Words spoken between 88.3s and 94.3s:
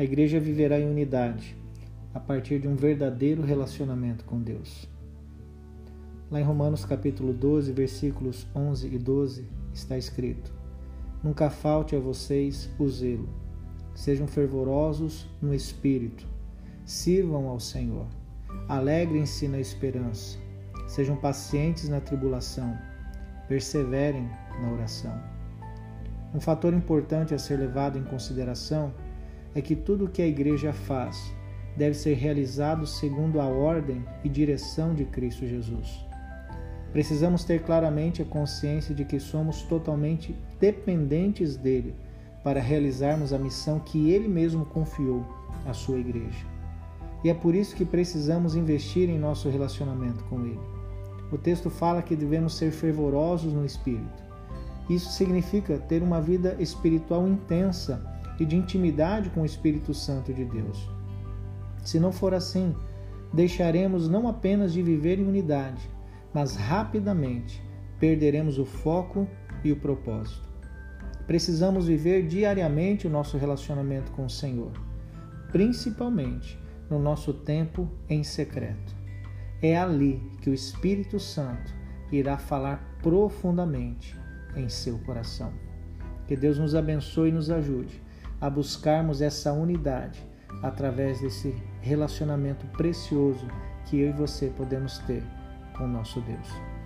a buscarmos essa unidade através desse relacionamento precioso que eu e